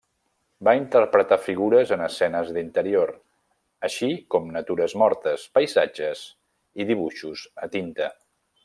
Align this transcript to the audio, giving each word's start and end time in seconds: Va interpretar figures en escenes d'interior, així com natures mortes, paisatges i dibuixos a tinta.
Va 0.67 0.71
interpretar 0.77 1.37
figures 1.47 1.91
en 1.97 2.05
escenes 2.05 2.49
d'interior, 2.55 3.13
així 3.91 4.11
com 4.37 4.51
natures 4.57 4.97
mortes, 5.05 5.45
paisatges 5.59 6.25
i 6.81 6.93
dibuixos 6.95 7.47
a 7.67 7.73
tinta. 7.79 8.11